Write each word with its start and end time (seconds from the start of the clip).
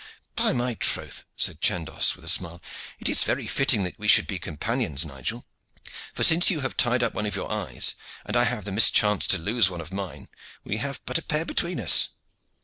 "By 0.35 0.51
my 0.51 0.73
troth!" 0.73 1.25
said 1.35 1.61
Chandos 1.61 2.15
with 2.15 2.25
a 2.25 2.27
smile, 2.27 2.59
"it 2.97 3.07
is 3.07 3.23
very 3.23 3.45
fitting 3.45 3.83
that 3.83 3.99
we 3.99 4.07
should 4.07 4.25
be 4.25 4.39
companions, 4.39 5.05
Nigel, 5.05 5.45
for 6.11 6.23
since 6.23 6.49
you 6.49 6.61
have 6.61 6.75
tied 6.75 7.03
up 7.03 7.13
one 7.13 7.27
of 7.27 7.35
your 7.35 7.51
eyes, 7.51 7.93
and 8.25 8.35
I 8.35 8.45
have 8.45 8.65
had 8.65 8.65
the 8.65 8.71
mischance 8.71 9.27
to 9.27 9.37
lose 9.37 9.69
one 9.69 9.79
of 9.79 9.93
mine, 9.93 10.27
we 10.63 10.77
have 10.77 11.01
but 11.05 11.19
a 11.19 11.21
pair 11.21 11.45
between 11.45 11.79
us. 11.79 12.09